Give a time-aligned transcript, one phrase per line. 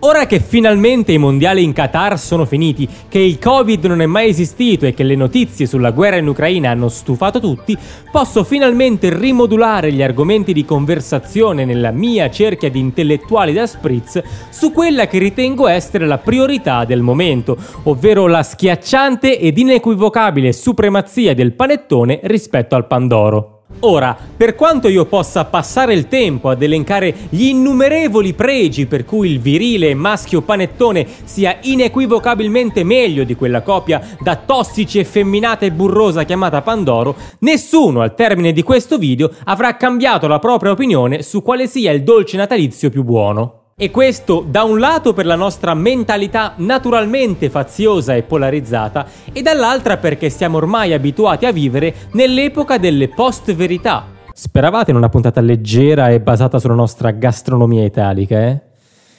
[0.00, 4.28] Ora che finalmente i mondiali in Qatar sono finiti, che il Covid non è mai
[4.28, 7.76] esistito e che le notizie sulla guerra in Ucraina hanno stufato tutti,
[8.12, 14.70] posso finalmente rimodulare gli argomenti di conversazione nella mia cerchia di intellettuali da spritz su
[14.70, 21.54] quella che ritengo essere la priorità del momento, ovvero la schiacciante ed inequivocabile supremazia del
[21.54, 23.57] panettone rispetto al Pandoro.
[23.80, 29.30] Ora, per quanto io possa passare il tempo ad elencare gli innumerevoli pregi per cui
[29.30, 36.24] il virile maschio panettone sia inequivocabilmente meglio di quella coppia da tossici effemminata e burrosa
[36.24, 41.68] chiamata Pandoro, nessuno al termine di questo video avrà cambiato la propria opinione su quale
[41.68, 43.57] sia il dolce natalizio più buono.
[43.80, 49.98] E questo da un lato per la nostra mentalità naturalmente faziosa e polarizzata e dall'altra
[49.98, 54.04] perché siamo ormai abituati a vivere nell'epoca delle post-verità.
[54.32, 58.60] Speravate in una puntata leggera e basata sulla nostra gastronomia italica, eh?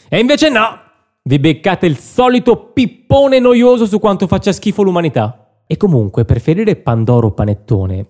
[0.09, 0.78] E invece no!
[1.22, 5.61] Vi beccate il solito pippone noioso su quanto faccia schifo l'umanità.
[5.66, 8.08] E comunque, preferire Pandoro panettone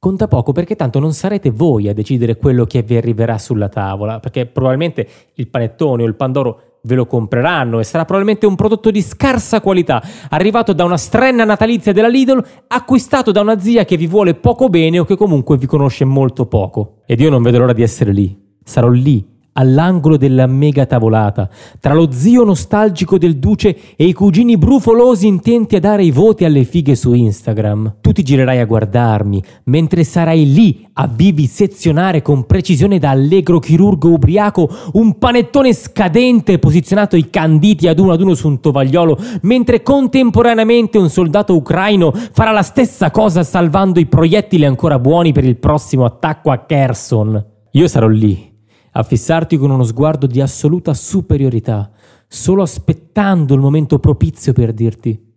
[0.00, 4.18] conta poco perché tanto non sarete voi a decidere quello che vi arriverà sulla tavola,
[4.18, 8.90] perché probabilmente il panettone o il pandoro ve lo compreranno e sarà probabilmente un prodotto
[8.90, 13.98] di scarsa qualità, arrivato da una strenna natalizia della Lidl, acquistato da una zia che
[13.98, 17.02] vi vuole poco bene o che comunque vi conosce molto poco.
[17.04, 18.56] Ed io non vedo l'ora di essere lì.
[18.64, 19.29] Sarò lì
[19.60, 25.76] all'angolo della mega tavolata, tra lo zio nostalgico del duce e i cugini brufolosi intenti
[25.76, 27.96] a dare i voti alle fighe su Instagram.
[28.00, 34.10] Tu ti girerai a guardarmi, mentre sarai lì a vivisezionare con precisione da allegro chirurgo
[34.10, 39.82] ubriaco un panettone scadente posizionato i canditi ad uno ad uno su un tovagliolo, mentre
[39.82, 45.56] contemporaneamente un soldato ucraino farà la stessa cosa salvando i proiettili ancora buoni per il
[45.56, 47.44] prossimo attacco a Kherson.
[47.72, 48.49] Io sarò lì
[48.92, 51.90] a fissarti con uno sguardo di assoluta superiorità,
[52.26, 55.28] solo aspettando il momento propizio per dirti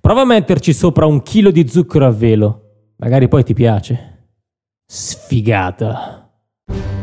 [0.00, 4.28] prova a metterci sopra un chilo di zucchero a velo, magari poi ti piace.
[4.86, 6.28] Sfigata.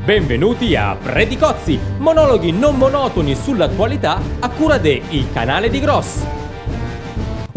[0.03, 6.36] Benvenuti a Predicozzi, monologhi non monotoni sull'attualità a cura de Il canale di Gross.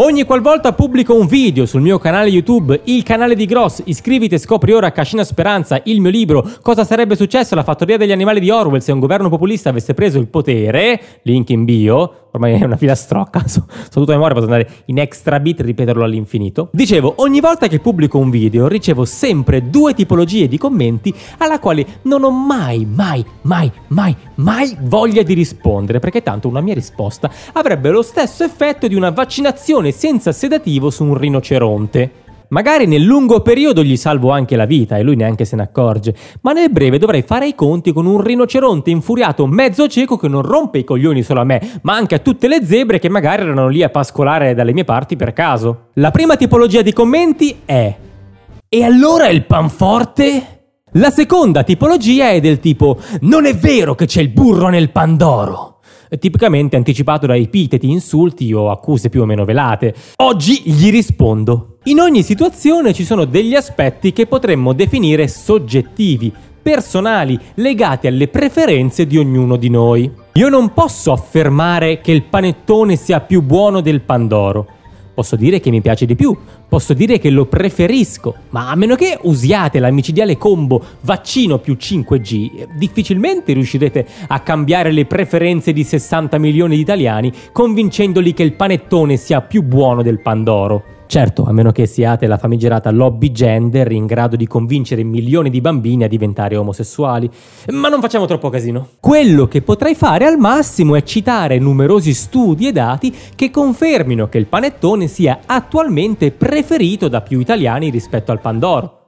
[0.02, 4.38] Ogni qualvolta pubblico un video sul mio canale YouTube, il canale di Gross, iscriviti e
[4.38, 8.48] scopri ora Cascina Speranza, il mio libro Cosa sarebbe successo alla fattoria degli animali di
[8.48, 12.76] Orwell se un governo populista avesse preso il potere, link in bio, ormai è una
[12.76, 16.68] filastrocca, so, so tutto a memoria, posso andare in extra bit e ripeterlo all'infinito.
[16.72, 21.86] Dicevo, ogni volta che pubblico un video ricevo sempre due tipologie di commenti alla quale
[22.02, 27.30] non ho mai, mai, mai, mai, mai voglia di rispondere, perché tanto una mia risposta
[27.52, 32.28] avrebbe lo stesso effetto di una vaccinazione senza sedativo su un rinoceronte.
[32.50, 36.16] Magari nel lungo periodo gli salvo anche la vita e lui neanche se ne accorge,
[36.40, 40.42] ma nel breve dovrei fare i conti con un rinoceronte infuriato mezzo cieco che non
[40.42, 43.68] rompe i coglioni solo a me, ma anche a tutte le zebre che magari erano
[43.68, 45.90] lì a pascolare dalle mie parti per caso.
[45.94, 47.96] La prima tipologia di commenti è
[48.68, 50.62] E allora il panforte?
[50.94, 55.78] La seconda tipologia è del tipo Non è vero che c'è il burro nel pandoro
[56.18, 59.94] tipicamente anticipato da epiteti, insulti o accuse più o meno velate.
[60.16, 61.69] Oggi gli rispondo.
[61.84, 66.30] In ogni situazione ci sono degli aspetti che potremmo definire soggettivi,
[66.60, 70.12] personali, legati alle preferenze di ognuno di noi.
[70.34, 74.66] Io non posso affermare che il panettone sia più buono del pandoro.
[75.14, 76.36] Posso dire che mi piace di più,
[76.68, 81.78] posso dire che lo preferisco, ma a meno che usiate la micidiale combo vaccino più
[81.80, 88.52] 5G, difficilmente riuscirete a cambiare le preferenze di 60 milioni di italiani convincendoli che il
[88.52, 90.98] panettone sia più buono del Pandoro.
[91.10, 95.60] Certo, a meno che siate la famigerata lobby gender in grado di convincere milioni di
[95.60, 97.28] bambini a diventare omosessuali.
[97.70, 98.90] Ma non facciamo troppo casino.
[99.00, 104.38] Quello che potrei fare al massimo è citare numerosi studi e dati che confermino che
[104.38, 108.98] il panettone sia attualmente preferito da più italiani rispetto al Pandoro.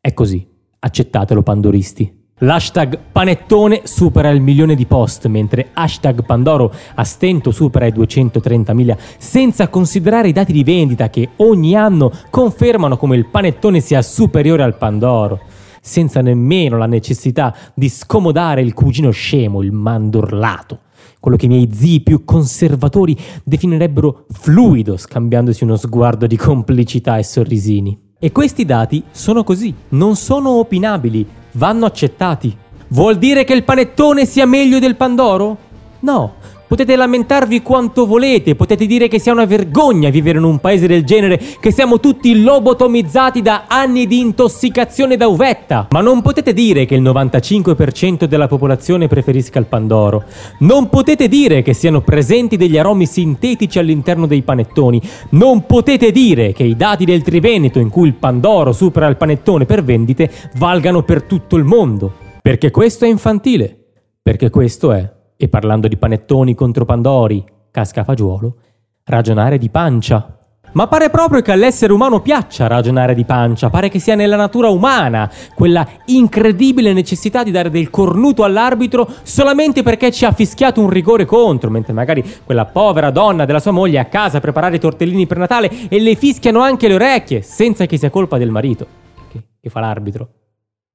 [0.00, 2.23] È così, accettatelo pandoristi.
[2.38, 8.96] L'hashtag panettone supera il milione di post, mentre hashtag Pandoro a stento supera i 230.000,
[9.18, 14.64] senza considerare i dati di vendita che ogni anno confermano come il panettone sia superiore
[14.64, 15.42] al Pandoro,
[15.80, 20.80] senza nemmeno la necessità di scomodare il cugino scemo, il mandorlato.
[21.20, 27.22] Quello che i miei zii più conservatori definirebbero fluido, scambiandosi uno sguardo di complicità e
[27.22, 27.96] sorrisini.
[28.18, 32.56] E questi dati sono così, non sono opinabili, vanno accettati.
[32.88, 35.56] Vuol dire che il panettone sia meglio del Pandoro?
[36.00, 36.34] No,
[36.74, 41.04] Potete lamentarvi quanto volete, potete dire che sia una vergogna vivere in un paese del
[41.04, 46.84] genere, che siamo tutti lobotomizzati da anni di intossicazione da uvetta, ma non potete dire
[46.84, 50.24] che il 95% della popolazione preferisca il pandoro.
[50.58, 55.00] Non potete dire che siano presenti degli aromi sintetici all'interno dei panettoni.
[55.28, 59.64] Non potete dire che i dati del Triveneto in cui il pandoro supera il panettone
[59.64, 62.12] per vendite valgano per tutto il mondo.
[62.42, 63.78] Perché questo è infantile.
[64.20, 65.13] Perché questo è,
[65.44, 68.56] e parlando di panettoni contro pandori, casca fagiolo,
[69.04, 70.38] ragionare di pancia.
[70.72, 74.70] Ma pare proprio che all'essere umano piaccia ragionare di pancia, pare che sia nella natura
[74.70, 80.88] umana quella incredibile necessità di dare del cornuto all'arbitro solamente perché ci ha fischiato un
[80.88, 84.76] rigore contro, mentre magari quella povera donna della sua moglie è a casa a preparare
[84.76, 88.50] i tortellini per Natale e le fischiano anche le orecchie, senza che sia colpa del
[88.50, 88.86] marito.
[89.30, 90.28] Che, che fa l'arbitro?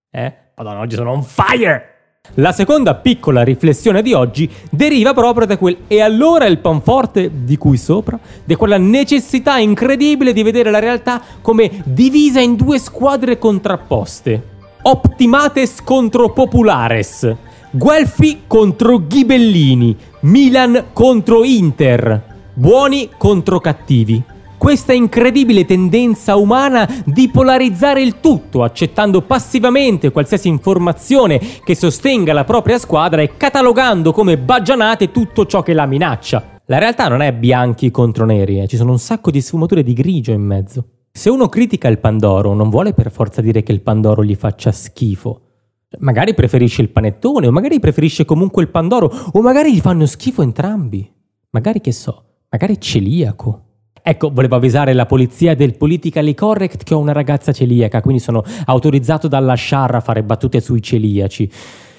[0.09, 0.33] Eh?
[0.55, 1.98] Madonna, oggi sono on fire!
[2.35, 7.57] La seconda piccola riflessione di oggi deriva proprio da quel e allora il panforte di
[7.57, 13.37] cui sopra, di quella necessità incredibile di vedere la realtà come divisa in due squadre
[13.37, 14.57] contrapposte.
[14.81, 17.35] Optimates contro Populares,
[17.71, 22.23] Guelfi contro Ghibellini, Milan contro Inter,
[22.53, 24.23] buoni contro cattivi
[24.59, 32.43] questa incredibile tendenza umana di polarizzare il tutto, accettando passivamente qualsiasi informazione che sostenga la
[32.43, 36.59] propria squadra e catalogando come baggianate tutto ciò che la minaccia.
[36.65, 38.67] La realtà non è bianchi contro neri, eh.
[38.67, 40.85] ci sono un sacco di sfumature di grigio in mezzo.
[41.09, 44.71] Se uno critica il Pandoro, non vuole per forza dire che il Pandoro gli faccia
[44.71, 45.41] schifo.
[45.99, 50.41] Magari preferisce il panettone, o magari preferisce comunque il Pandoro, o magari gli fanno schifo
[50.41, 51.09] entrambi.
[51.51, 53.68] Magari che so, magari è celiaco.
[54.01, 58.43] Ecco, volevo avvisare la polizia del politically correct che ho una ragazza celiaca, quindi sono
[58.65, 61.51] autorizzato dalla Shar a fare battute sui celiaci.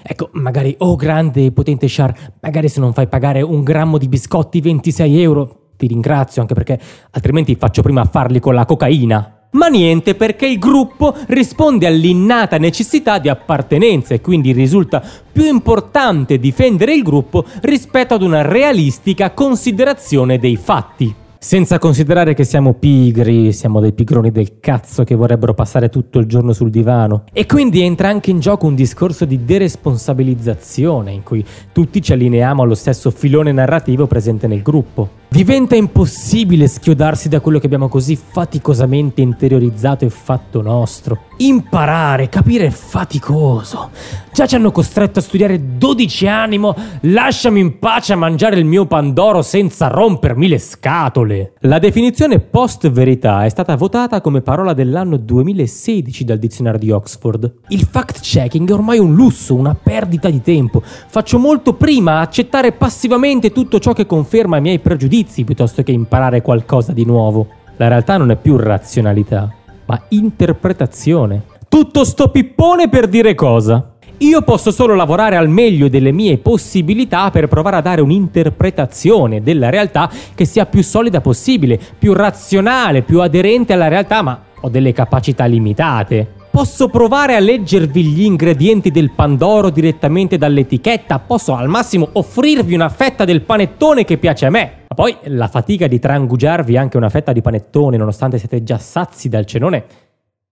[0.03, 4.09] Ecco, magari, oh grande e potente Shar, magari se non fai pagare un grammo di
[4.09, 6.79] biscotti 26 euro, ti ringrazio anche perché
[7.11, 9.35] altrimenti faccio prima a farli con la cocaina.
[9.53, 16.39] Ma niente perché il gruppo risponde all'innata necessità di appartenenza e quindi risulta più importante
[16.39, 21.15] difendere il gruppo rispetto ad una realistica considerazione dei fatti.
[21.43, 26.27] Senza considerare che siamo pigri, siamo dei pigroni del cazzo che vorrebbero passare tutto il
[26.27, 27.25] giorno sul divano.
[27.33, 31.43] E quindi entra anche in gioco un discorso di deresponsabilizzazione in cui
[31.73, 35.20] tutti ci allineiamo allo stesso filone narrativo presente nel gruppo.
[35.33, 41.27] Diventa impossibile schiodarsi da quello che abbiamo così faticosamente interiorizzato e fatto nostro.
[41.37, 43.91] Imparare, capire è faticoso.
[44.33, 48.65] Già ci hanno costretto a studiare 12 anni, mo lasciami in pace a mangiare il
[48.65, 51.53] mio pandoro senza rompermi le scatole.
[51.61, 57.53] La definizione post-verità è stata votata come parola dell'anno 2016 dal dizionario di Oxford.
[57.69, 60.83] Il fact-checking è ormai un lusso, una perdita di tempo.
[60.85, 65.83] Faccio molto prima a accettare passivamente tutto ciò che conferma i miei pregiudizi giudizi piuttosto
[65.83, 67.47] che imparare qualcosa di nuovo.
[67.77, 69.53] La realtà non è più razionalità,
[69.87, 71.43] ma interpretazione.
[71.69, 73.93] Tutto sto pippone per dire cosa?
[74.19, 79.71] Io posso solo lavorare al meglio delle mie possibilità per provare a dare un'interpretazione della
[79.71, 84.93] realtà che sia più solida possibile, più razionale, più aderente alla realtà, ma ho delle
[84.93, 86.39] capacità limitate.
[86.51, 92.89] Posso provare a leggervi gli ingredienti del pandoro direttamente dall'etichetta, posso al massimo offrirvi una
[92.89, 94.73] fetta del panettone che piace a me.
[94.89, 99.29] Ma poi la fatica di trangugiarvi anche una fetta di panettone nonostante siete già sazi
[99.29, 99.85] dal cenone,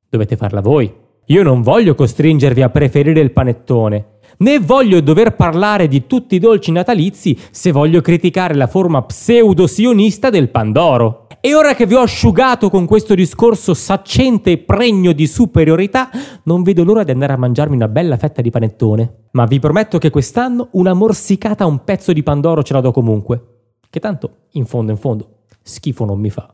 [0.08, 0.90] dovete farla voi.
[1.26, 6.38] Io non voglio costringervi a preferire il panettone, né voglio dover parlare di tutti i
[6.38, 11.26] dolci natalizi se voglio criticare la forma pseudo-sionista del Pandoro.
[11.40, 16.10] E ora che vi ho asciugato con questo discorso saccente e pregno di superiorità,
[16.44, 19.28] non vedo l'ora di andare a mangiarmi una bella fetta di panettone.
[19.30, 22.90] Ma vi prometto che quest'anno una morsicata a un pezzo di Pandoro ce la do
[22.90, 23.40] comunque.
[23.88, 25.28] Che tanto, in fondo in fondo,
[25.62, 26.52] schifo non mi fa.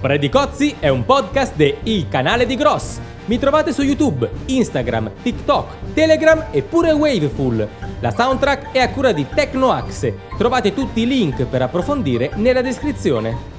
[0.00, 3.00] Predicozzi è un podcast de Il Canale di Gross.
[3.24, 7.66] Mi trovate su YouTube, Instagram, TikTok, Telegram e pure Waveful.
[8.00, 10.18] La soundtrack è a cura di Tecnoaxe.
[10.36, 13.55] Trovate tutti i link per approfondire nella descrizione.